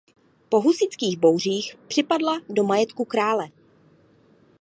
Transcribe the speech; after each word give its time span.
Po 0.49 0.61
husitských 0.61 1.19
bouřích 1.19 1.77
připadla 1.87 2.39
do 2.49 2.63
majetku 2.63 3.05
krále. 3.05 3.49